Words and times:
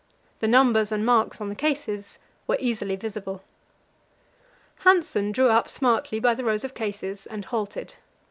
The 0.39 0.47
numbers 0.47 0.91
and 0.91 1.05
marks 1.05 1.39
on 1.39 1.49
the 1.49 1.55
cases 1.55 2.17
were 2.47 2.57
easily 2.59 2.95
visible. 2.95 3.43
Hanssen 4.83 5.31
drew 5.31 5.49
up 5.49 5.69
smartly 5.69 6.19
by 6.19 6.33
the 6.33 6.43
rows 6.43 6.63
of 6.63 6.73
cases 6.73 7.27
and 7.27 7.45
halted. 7.45 7.93